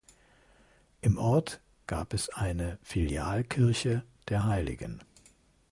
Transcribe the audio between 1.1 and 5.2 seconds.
Ort gab es eine Filialkirche der hl.